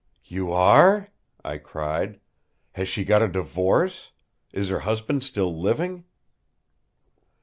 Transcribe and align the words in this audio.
"You 0.25 0.51
are?" 0.51 1.09
I 1.45 1.59
cried. 1.59 2.19
"Has 2.71 2.87
she 2.87 3.03
got 3.05 3.21
a 3.21 3.27
divorce? 3.27 4.09
Is 4.51 4.69
her 4.69 4.79
husband 4.79 5.23
still 5.23 5.55
living?" 5.61 6.05